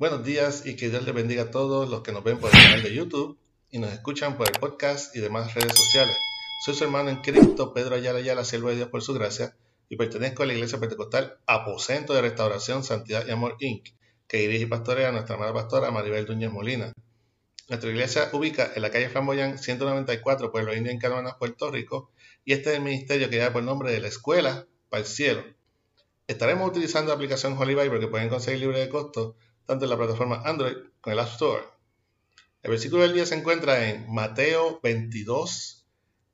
Buenos 0.00 0.24
días 0.24 0.64
y 0.64 0.76
que 0.76 0.88
Dios 0.88 1.04
les 1.04 1.14
bendiga 1.14 1.42
a 1.42 1.50
todos 1.50 1.90
los 1.90 2.00
que 2.00 2.10
nos 2.10 2.24
ven 2.24 2.38
por 2.38 2.48
el 2.48 2.58
canal 2.58 2.82
de 2.82 2.94
YouTube 2.94 3.38
y 3.70 3.78
nos 3.78 3.92
escuchan 3.92 4.38
por 4.38 4.48
el 4.48 4.58
podcast 4.58 5.14
y 5.14 5.20
demás 5.20 5.52
redes 5.52 5.76
sociales. 5.76 6.16
Soy 6.64 6.74
su 6.74 6.84
hermano 6.84 7.10
en 7.10 7.20
Cristo, 7.20 7.74
Pedro 7.74 7.96
Ayala 7.96 8.20
Ayala, 8.20 8.46
siervo 8.46 8.70
de 8.70 8.76
Dios 8.76 8.88
por 8.88 9.02
su 9.02 9.12
gracia, 9.12 9.54
y 9.90 9.96
pertenezco 9.96 10.42
a 10.42 10.46
la 10.46 10.54
Iglesia 10.54 10.80
Pentecostal 10.80 11.36
Aposento 11.46 12.14
de 12.14 12.22
Restauración, 12.22 12.82
Santidad 12.82 13.26
y 13.26 13.30
Amor 13.30 13.58
Inc., 13.60 13.90
que 14.26 14.38
dirige 14.38 14.62
y 14.62 14.66
pastorea 14.68 15.10
a 15.10 15.12
nuestra 15.12 15.36
amada 15.36 15.52
pastora 15.52 15.90
Maribel 15.90 16.24
Núñez 16.26 16.50
Molina. 16.50 16.94
Nuestra 17.68 17.90
iglesia 17.90 18.30
ubica 18.32 18.72
en 18.74 18.80
la 18.80 18.90
calle 18.90 19.10
Flamboyán 19.10 19.58
194, 19.58 20.50
Pueblo 20.50 20.74
Indio 20.74 20.92
en 20.92 20.98
Canóvanas, 20.98 21.34
Puerto 21.34 21.70
Rico, 21.70 22.10
y 22.46 22.54
este 22.54 22.70
es 22.70 22.76
el 22.76 22.82
ministerio 22.82 23.28
que 23.28 23.36
lleva 23.36 23.52
por 23.52 23.64
nombre 23.64 23.92
de 23.92 24.00
la 24.00 24.08
Escuela 24.08 24.66
para 24.88 25.02
el 25.02 25.06
Cielo. 25.06 25.44
Estaremos 26.26 26.70
utilizando 26.70 27.08
la 27.08 27.16
aplicación 27.16 27.58
Holy 27.58 27.74
Bible 27.74 28.00
que 28.00 28.08
pueden 28.08 28.30
conseguir 28.30 28.60
libre 28.60 28.80
de 28.80 28.88
costo 28.88 29.36
tanto 29.70 29.84
en 29.84 29.90
la 29.90 29.96
plataforma 29.96 30.42
Android 30.44 30.74
como 31.00 31.12
en 31.12 31.12
el 31.12 31.18
App 31.20 31.30
Store. 31.30 31.62
El 32.64 32.72
versículo 32.72 33.04
del 33.04 33.14
día 33.14 33.24
se 33.24 33.36
encuentra 33.36 33.88
en 33.88 34.12
Mateo 34.12 34.80
22, 34.82 35.86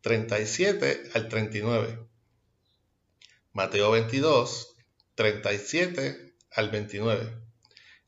37 0.00 1.10
al 1.14 1.28
39. 1.28 2.08
Mateo 3.52 3.92
22, 3.92 4.74
37 5.14 6.34
al 6.50 6.70
29. 6.70 7.40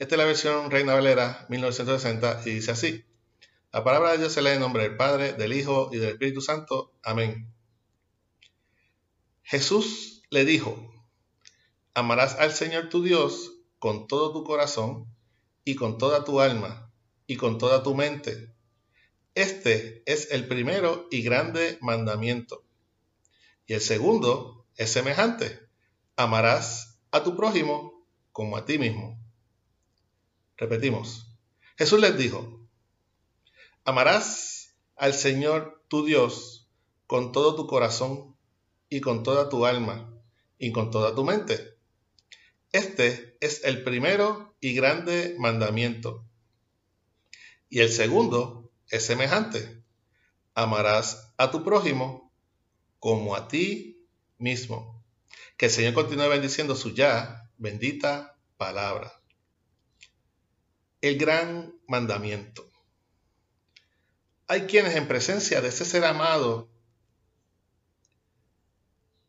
Esta 0.01 0.15
es 0.17 0.19
la 0.19 0.25
versión 0.25 0.73
Reina 0.73 0.95
Valera 0.95 1.47
1960 1.51 2.43
y 2.45 2.51
dice 2.51 2.73
así. 2.73 3.05
La 3.73 3.85
palabra 3.85 4.11
de 4.11 4.19
Dios 4.19 4.33
se 4.33 4.43
lee 4.43 4.51
en 4.51 4.61
nombre 4.61 4.83
del 4.83 4.97
Padre, 4.97 5.35
del 5.35 5.53
Hijo 5.53 5.91
y 5.93 5.99
del 5.99 6.11
Espíritu 6.15 6.41
Santo. 6.41 6.97
Amén. 7.05 7.47
Jesús 9.45 10.25
le 10.31 10.45
dijo, 10.45 10.93
amarás 11.95 12.35
al 12.41 12.53
Señor 12.53 12.89
tu 12.89 13.05
Dios 13.05 13.62
con 13.83 14.07
todo 14.07 14.33
tu 14.33 14.45
corazón 14.45 15.13
y 15.65 15.75
con 15.75 15.99
toda 15.99 16.23
tu 16.23 16.41
alma 16.41 16.89
y 17.27 17.35
con 17.37 17.59
toda 17.59 17.83
tu 17.83 17.97
mente. 17.97 18.55
Este 19.35 20.05
es 20.07 20.31
el 20.31 20.47
primero 20.47 21.09
y 21.11 21.23
grande 21.23 21.79
mandamiento. 21.81 22.63
Y 23.67 23.73
el 23.73 23.81
segundo 23.81 24.69
es 24.77 24.93
semejante. 24.93 25.59
Amarás 26.15 27.01
a 27.11 27.25
tu 27.25 27.37
prójimo 27.37 28.07
como 28.31 28.57
a 28.57 28.65
ti 28.67 28.79
mismo. 28.79 29.21
Repetimos. 30.57 31.35
Jesús 31.77 31.99
les 31.99 32.17
dijo, 32.17 32.65
amarás 33.83 34.77
al 34.95 35.13
Señor 35.13 35.83
tu 35.89 36.05
Dios 36.05 36.71
con 37.09 37.33
todo 37.33 37.57
tu 37.57 37.67
corazón 37.67 38.37
y 38.89 39.01
con 39.01 39.25
toda 39.25 39.49
tu 39.49 39.67
alma 39.67 40.23
y 40.57 40.71
con 40.71 40.93
toda 40.93 41.17
tu 41.17 41.25
mente. 41.25 41.82
Este 42.73 43.37
es 43.41 43.65
el 43.65 43.85
primero 43.85 44.57
y 44.59 44.73
grande 44.75 45.37
mandamiento. 45.39 46.27
Y 47.69 47.81
el 47.81 47.93
segundo 47.93 48.73
es 48.89 49.05
semejante. 49.05 49.85
Amarás 50.55 51.35
a 51.37 51.51
tu 51.51 51.65
prójimo 51.65 52.33
como 52.99 53.37
a 53.37 53.47
ti 53.47 54.07
mismo. 54.39 55.05
Que 55.59 55.67
el 55.67 55.73
Señor 55.73 55.93
continúe 55.93 56.29
bendiciendo 56.29 56.75
su 56.75 56.95
ya 56.95 57.51
bendita 57.59 58.39
palabra. 58.57 59.13
El 61.03 61.19
gran 61.19 61.75
mandamiento. 61.87 62.71
Hay 64.49 64.63
quienes 64.63 64.97
en 64.97 65.09
presencia 65.09 65.61
de 65.61 65.69
ese 65.69 65.85
ser 65.85 66.05
amado, 66.07 66.71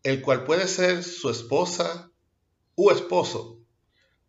el 0.03 0.21
cual 0.21 0.45
puede 0.45 0.67
ser 0.67 1.03
su 1.03 1.29
esposa, 1.29 2.12
u 2.75 2.89
esposo, 2.91 3.59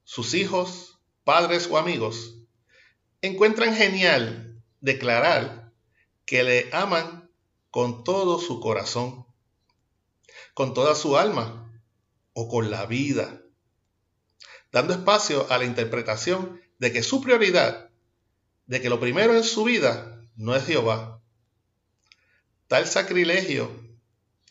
sus 0.04 0.34
hijos, 0.34 0.98
padres 1.24 1.68
o 1.70 1.78
amigos, 1.78 2.36
encuentran 3.22 3.74
genial 3.74 4.62
declarar 4.80 5.72
que 6.26 6.42
le 6.42 6.68
aman 6.72 7.30
con 7.70 8.04
todo 8.04 8.38
su 8.38 8.60
corazón, 8.60 9.26
con 10.52 10.74
toda 10.74 10.94
su 10.94 11.16
alma 11.16 11.72
o 12.34 12.48
con 12.48 12.70
la 12.70 12.86
vida, 12.86 13.42
dando 14.70 14.92
espacio 14.92 15.46
a 15.50 15.58
la 15.58 15.64
interpretación 15.64 16.60
de 16.78 16.92
que 16.92 17.02
su 17.02 17.22
prioridad, 17.22 17.90
de 18.66 18.80
que 18.80 18.90
lo 18.90 19.00
primero 19.00 19.34
en 19.34 19.44
su 19.44 19.64
vida 19.64 20.22
no 20.36 20.54
es 20.54 20.64
Jehová. 20.66 21.22
Tal 22.66 22.86
sacrilegio 22.86 23.70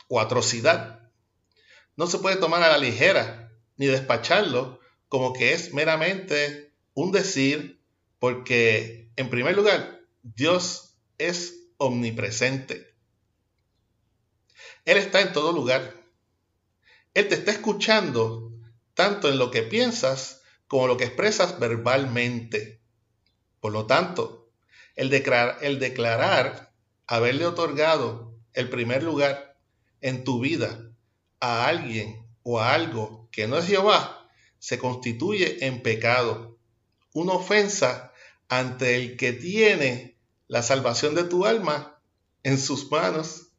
o 0.07 0.19
atrocidad 0.19 1.11
no 1.95 2.07
se 2.07 2.19
puede 2.19 2.37
tomar 2.37 2.63
a 2.63 2.69
la 2.69 2.77
ligera 2.77 3.42
ni 3.77 3.87
despacharlo 3.87 4.79
como 5.09 5.33
que 5.33 5.53
es 5.53 5.73
meramente 5.73 6.73
un 6.93 7.11
decir, 7.11 7.79
porque 8.19 9.11
en 9.15 9.29
primer 9.29 9.55
lugar, 9.55 10.01
Dios 10.23 10.95
es 11.17 11.67
omnipresente. 11.77 12.95
Él 14.85 14.97
está 14.97 15.21
en 15.21 15.33
todo 15.33 15.51
lugar. 15.51 15.93
Él 17.13 17.27
te 17.27 17.35
está 17.35 17.51
escuchando 17.51 18.51
tanto 18.93 19.29
en 19.29 19.37
lo 19.37 19.51
que 19.51 19.61
piensas 19.63 20.41
como 20.67 20.87
lo 20.87 20.97
que 20.97 21.05
expresas 21.05 21.59
verbalmente. 21.59 22.81
Por 23.59 23.71
lo 23.71 23.85
tanto, 23.85 24.51
el 24.95 25.09
declarar, 25.09 25.59
el 25.61 25.79
declarar 25.79 26.73
haberle 27.07 27.45
otorgado 27.45 28.35
el 28.53 28.69
primer 28.69 29.03
lugar 29.03 29.57
en 30.01 30.23
tu 30.23 30.39
vida 30.39 30.91
a 31.39 31.67
alguien 31.67 32.27
o 32.43 32.59
a 32.59 32.73
algo 32.73 33.22
que 33.33 33.47
no 33.47 33.57
es 33.57 33.65
Jehová, 33.65 34.29
se 34.59 34.77
constituye 34.77 35.65
en 35.65 35.81
pecado, 35.81 36.59
una 37.13 37.33
ofensa 37.33 38.13
ante 38.47 38.95
el 38.95 39.17
que 39.17 39.33
tiene 39.33 40.19
la 40.47 40.61
salvación 40.61 41.15
de 41.15 41.23
tu 41.23 41.45
alma 41.45 41.99
en 42.43 42.59
sus 42.59 42.89
manos. 42.91 43.49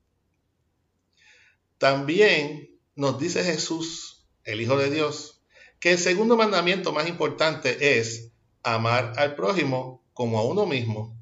También 1.79 2.79
nos 2.95 3.19
dice 3.19 3.43
Jesús, 3.43 4.25
el 4.45 4.61
Hijo 4.61 4.79
de 4.79 4.91
Dios, 4.91 5.43
que 5.81 5.93
el 5.93 5.99
segundo 5.99 6.37
mandamiento 6.37 6.93
más 6.93 7.09
importante 7.09 7.99
es 7.99 8.31
amar 8.63 9.13
al 9.17 9.35
prójimo 9.35 10.05
como 10.15 10.39
a 10.39 10.45
uno 10.45 10.67
mismo, 10.67 11.19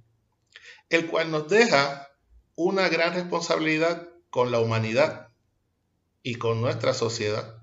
el 0.91 1.07
cual 1.07 1.31
nos 1.31 1.49
deja 1.49 2.11
una 2.55 2.91
gran 2.91 3.15
responsabilidad 3.15 4.11
con 4.29 4.53
la 4.53 4.61
humanidad 4.61 5.29
y 6.23 6.35
con 6.35 6.61
nuestra 6.61 6.93
sociedad. 6.93 7.62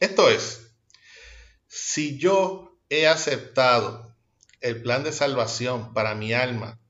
Esto 0.00 0.30
es, 0.30 0.72
si 1.66 2.18
yo 2.18 2.78
he 2.88 3.06
aceptado 3.06 4.16
el 4.62 4.80
plan 4.80 5.04
de 5.04 5.12
salvación 5.12 5.92
para 5.92 6.14
mi 6.14 6.32
alma, 6.32 6.80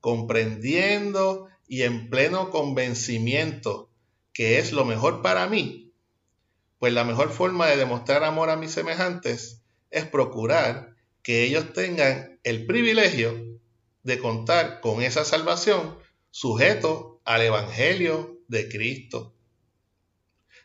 comprendiendo 0.00 1.48
y 1.68 1.82
en 1.82 2.08
pleno 2.08 2.50
convencimiento 2.50 3.90
que 4.32 4.58
es 4.58 4.72
lo 4.72 4.86
mejor 4.86 5.20
para 5.20 5.46
mí, 5.48 5.92
pues 6.78 6.94
la 6.94 7.04
mejor 7.04 7.30
forma 7.30 7.66
de 7.66 7.76
demostrar 7.76 8.24
amor 8.24 8.48
a 8.48 8.56
mis 8.56 8.70
semejantes 8.70 9.60
es 9.90 10.06
procurar 10.06 10.96
que 11.22 11.44
ellos 11.44 11.74
tengan 11.74 12.40
el 12.42 12.64
privilegio 12.64 13.60
de 14.02 14.18
contar 14.18 14.80
con 14.80 15.02
esa 15.02 15.26
salvación 15.26 15.98
sujeto 16.30 17.20
al 17.26 17.42
Evangelio 17.42 18.40
de 18.48 18.70
Cristo. 18.70 19.34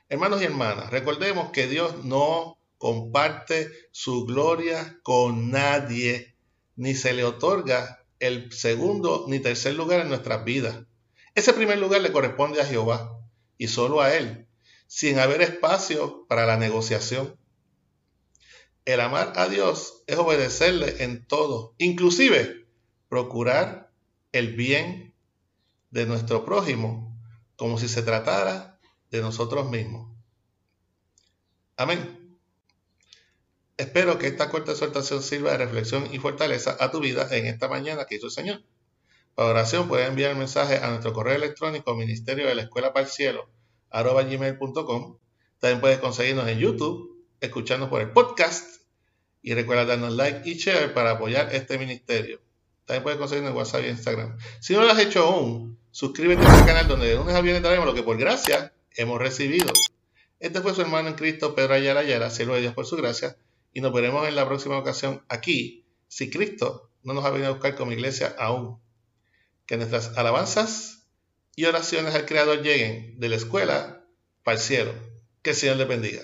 Hermanos 0.07 0.39
y 0.39 0.45
hermanas, 0.45 0.91
recordemos 0.91 1.49
que 1.49 1.65
Dios 1.65 2.05
no 2.05 2.59
comparte 2.77 3.71
su 3.91 4.25
gloria 4.25 4.99
con 5.01 5.49
nadie, 5.49 6.35
ni 6.75 6.93
se 6.93 7.13
le 7.13 7.23
otorga 7.23 8.05
el 8.19 8.51
segundo 8.51 9.25
ni 9.27 9.39
tercer 9.39 9.73
lugar 9.73 10.01
en 10.01 10.09
nuestras 10.09 10.45
vidas. 10.45 10.85
Ese 11.33 11.53
primer 11.53 11.79
lugar 11.79 12.01
le 12.01 12.11
corresponde 12.11 12.61
a 12.61 12.65
Jehová 12.65 13.19
y 13.57 13.67
solo 13.67 13.99
a 13.99 14.13
Él, 14.13 14.47
sin 14.85 15.17
haber 15.17 15.41
espacio 15.41 16.27
para 16.27 16.45
la 16.45 16.57
negociación. 16.57 17.35
El 18.85 18.99
amar 18.99 19.33
a 19.37 19.47
Dios 19.47 20.03
es 20.05 20.17
obedecerle 20.19 21.03
en 21.03 21.25
todo, 21.25 21.73
inclusive 21.79 22.67
procurar 23.09 23.91
el 24.31 24.55
bien 24.55 25.15
de 25.89 26.05
nuestro 26.05 26.45
prójimo, 26.45 27.19
como 27.55 27.79
si 27.79 27.87
se 27.87 28.03
tratara 28.03 28.74
de 29.15 29.21
nosotros 29.21 29.69
mismos. 29.69 30.09
Amén. 31.77 32.37
Espero 33.77 34.17
que 34.17 34.27
esta 34.27 34.49
corta 34.49 34.71
exhortación 34.71 35.21
sirva 35.21 35.51
de 35.51 35.57
reflexión 35.57 36.07
y 36.13 36.19
fortaleza 36.19 36.77
a 36.79 36.91
tu 36.91 36.99
vida 36.99 37.27
en 37.31 37.45
esta 37.45 37.67
mañana 37.67 38.05
que 38.05 38.15
hizo 38.15 38.27
el 38.27 38.31
Señor. 38.31 38.63
Para 39.35 39.49
oración 39.49 39.89
puedes 39.89 40.07
enviar 40.07 40.33
mensaje 40.35 40.77
a 40.77 40.89
nuestro 40.89 41.11
correo 41.11 41.35
electrónico 41.35 41.93
ministerio 41.93 42.47
de 42.47 42.55
la 42.55 42.61
escuela 42.61 42.93
para 42.93 43.05
el. 43.05 43.49
También 45.59 45.81
puedes 45.81 45.99
conseguirnos 45.99 46.47
en 46.47 46.59
YouTube, 46.59 47.25
escuchando 47.41 47.89
por 47.89 48.01
el 48.01 48.11
podcast 48.11 48.81
y 49.41 49.53
recuerda 49.53 49.85
darnos 49.85 50.13
like 50.13 50.49
y 50.49 50.53
share 50.53 50.93
para 50.93 51.11
apoyar 51.11 51.53
este 51.53 51.77
ministerio. 51.77 52.39
También 52.85 53.03
puedes 53.03 53.19
conseguirnos 53.19 53.51
en 53.51 53.57
WhatsApp 53.57 53.83
y 53.83 53.89
Instagram. 53.89 54.37
Si 54.61 54.73
no 54.73 54.83
lo 54.83 54.91
has 54.91 54.99
hecho 54.99 55.25
aún, 55.25 55.77
suscríbete 55.91 56.45
a 56.45 56.53
este 56.53 56.65
canal 56.65 56.87
donde 56.87 57.07
de 57.07 57.15
lunes 57.15 57.35
a 57.35 57.41
viernes 57.41 57.61
traemos 57.61 57.85
lo 57.85 57.93
que 57.93 58.03
por 58.03 58.17
gracia 58.17 58.71
hemos 58.95 59.19
recibido. 59.19 59.71
Este 60.39 60.61
fue 60.61 60.73
su 60.73 60.81
hermano 60.81 61.09
en 61.09 61.15
Cristo, 61.15 61.55
Pedro 61.55 61.75
Ayala 61.75 62.01
Ayala, 62.01 62.29
siervo 62.29 62.55
de 62.55 62.61
Dios 62.61 62.73
por 62.73 62.85
su 62.85 62.95
gracia, 62.97 63.37
y 63.73 63.81
nos 63.81 63.93
veremos 63.93 64.27
en 64.27 64.35
la 64.35 64.47
próxima 64.47 64.77
ocasión 64.77 65.23
aquí, 65.29 65.85
si 66.07 66.29
Cristo 66.29 66.91
no 67.03 67.13
nos 67.13 67.25
ha 67.25 67.29
venido 67.29 67.49
a 67.49 67.53
buscar 67.53 67.75
como 67.75 67.91
iglesia 67.91 68.35
aún. 68.37 68.79
Que 69.65 69.77
nuestras 69.77 70.17
alabanzas 70.17 71.07
y 71.55 71.65
oraciones 71.65 72.13
al 72.15 72.25
Creador 72.25 72.61
lleguen 72.61 73.19
de 73.19 73.29
la 73.29 73.35
escuela 73.35 74.05
para 74.43 74.57
el 74.57 74.63
cielo. 74.63 74.93
Que 75.41 75.51
el 75.51 75.55
Señor 75.55 75.77
le 75.77 75.85
bendiga. 75.85 76.21